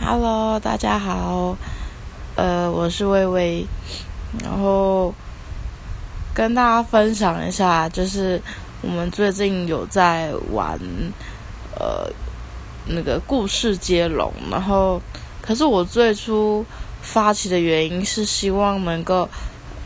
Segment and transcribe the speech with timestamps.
[0.00, 1.56] Hello，大家好，
[2.34, 3.66] 呃，我是微微，
[4.42, 5.14] 然后
[6.34, 8.40] 跟大家分享一下，就是
[8.80, 10.76] 我们最近有在玩
[11.78, 12.10] 呃
[12.86, 15.00] 那个故事接龙，然后
[15.40, 16.64] 可是我最初
[17.02, 19.28] 发起的原因是希望能够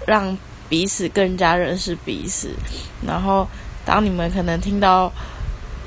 [0.07, 0.37] 让
[0.69, 2.55] 彼此更加认识彼此，
[3.07, 3.47] 然后
[3.85, 5.13] 当你们可能听到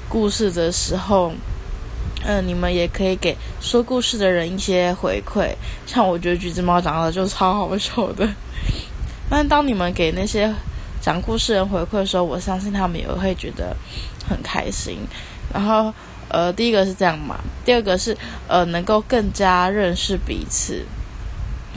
[0.08, 1.34] 故事的时候。
[2.22, 5.56] 嗯，你们也可以给说故事的人一些回馈，
[5.86, 8.28] 像我觉得橘子猫长得就超好笑的。
[9.30, 10.54] 但当你们给那些
[11.02, 13.76] 讲故事人回馈的时候，我相信他们也会觉得
[14.28, 14.98] 很开心。
[15.54, 15.94] 然后，
[16.28, 18.16] 呃，第一个是这样嘛，第二个是
[18.48, 20.86] 呃，能够更加认识彼此。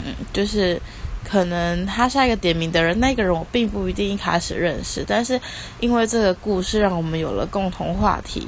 [0.04, 0.80] 嗯，就是
[1.24, 5.40] 可能他下一个点名的人，那个人我并不一定一开始认识，但是
[5.79, 8.45] 因为这个故事让我们有了共同话题，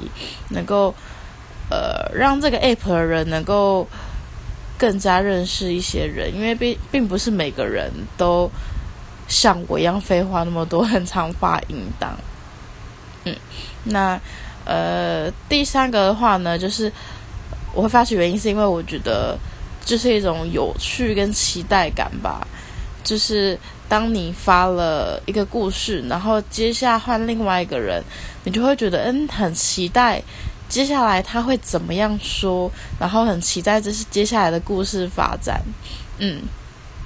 [0.49, 0.93] 能够。
[1.69, 3.87] 呃，让这个 app 的人能够
[4.77, 8.49] 更加认识一些人，因为并并不是每个人都
[9.27, 12.15] 像我一样废话那么多，很常发音档。
[13.23, 13.35] 嗯，
[13.85, 14.19] 那
[14.65, 16.91] 呃，第三个的话呢，就是
[17.73, 19.37] 我会发起原因是因为我觉得
[19.83, 22.45] 就是一种有趣跟期待感吧。
[23.03, 23.57] 就是
[23.87, 28.03] 当你发了一个故事，然后接下换另外一个人，
[28.43, 30.21] 你就会觉得嗯，很期待。
[30.67, 32.71] 接下来他会怎么样说？
[32.99, 35.61] 然后很期待这是接下来的故事发展。
[36.17, 36.41] 嗯，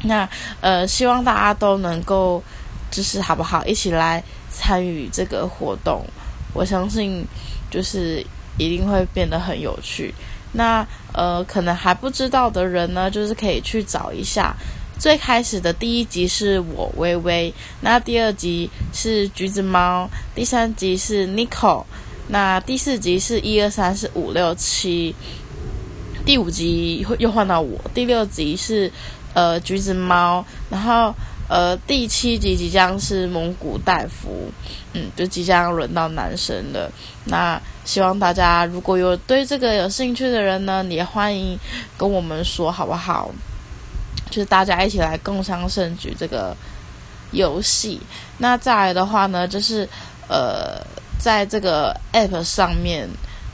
[0.04, 0.28] 那
[0.62, 2.42] 呃，希望大家都能够
[2.90, 6.06] 就是好不好一起来参与这个活动。
[6.54, 7.26] 我相信
[7.70, 8.26] 就是
[8.58, 10.14] 一定会变得很有趣。
[10.54, 14.56] 那呃，可能还不知道的人呢，就是可以去找一下。
[14.98, 21.86] 最开始的第一集是我微微，那第二集是橘子猫，第三集是 Nicole。
[22.32, 25.16] 那第四集是一二三四五六七，
[26.24, 28.92] 第五集又换到我，第六集是
[29.34, 31.12] 呃橘子猫，然后
[31.48, 34.52] 呃第七集即将是蒙古大夫，
[34.94, 36.92] 嗯，就即将轮到男生了。
[37.26, 41.58] 那希望大家如果有对这个有兴趣的人呢，也欢迎
[41.98, 43.32] 跟我们说好不好？
[44.30, 46.56] 就是大家一起来共襄盛举这个
[47.32, 48.00] 游戏。
[48.38, 49.90] 那再来的话呢，就是
[50.28, 50.80] 呃。
[51.20, 53.08] 在这个 app 上面，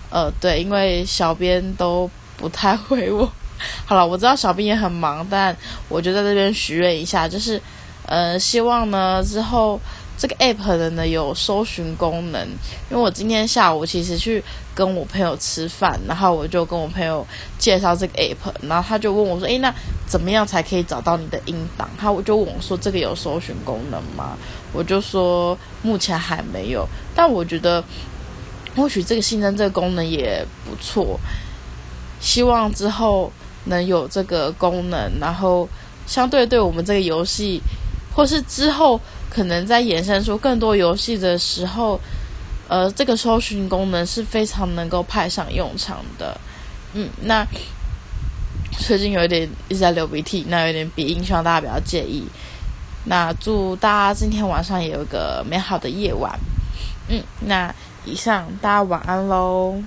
[0.10, 3.30] 呃，对，因为小编都不太会我。
[3.86, 5.56] 好了，我知道小编也很忙，但
[5.90, 7.60] 我就在这边许愿一下，就是，
[8.06, 9.80] 呃，希望呢之后
[10.18, 12.42] 这个 app 的呢有搜寻功能。
[12.90, 14.44] 因为我今天下午其实去
[14.74, 17.26] 跟我朋友吃饭，然后我就跟我朋友
[17.58, 19.74] 介绍这个 app，然后他就问我说：“诶，那
[20.06, 24.38] 怎么样才可以找到你的音档？”他我就问我说：“这个有搜寻功能吗？”
[24.74, 27.84] 我就说目前还没有，但我觉得
[28.76, 31.18] 或许这个新增这个功能也不错，
[32.20, 33.32] 希望之后
[33.66, 35.68] 能有这个功能，然后
[36.06, 37.62] 相对对我们这个游戏，
[38.14, 39.00] 或是之后
[39.36, 42.00] 可能在衍生出更多游戏的时候，
[42.70, 46.40] 呃，这个搜寻功能是非常能够派上用场的。
[46.94, 47.46] 嗯，那
[48.80, 52.26] 最近有一点一直在流鼻涕，那有点鼻音，希望大家不要介意。
[53.04, 56.40] 那祝大家今天晚上也有个美好的夜晚，
[57.10, 57.76] 嗯，那
[58.06, 59.84] 以上大家晚安喽。